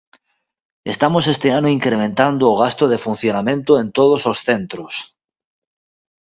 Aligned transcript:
Estamos 0.93 1.23
este 1.33 1.47
ano 1.57 1.73
incrementando 1.77 2.43
o 2.53 2.59
gasto 2.63 2.85
de 2.91 3.01
funcionamento 3.05 3.71
en 3.81 3.87
todos 3.97 4.21
os 4.31 4.37
centros. 4.47 4.93